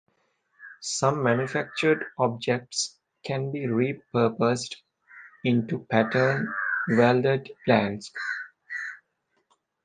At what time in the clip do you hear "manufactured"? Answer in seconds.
1.21-2.05